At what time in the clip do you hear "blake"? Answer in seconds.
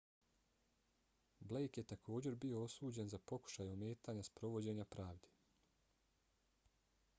1.39-1.77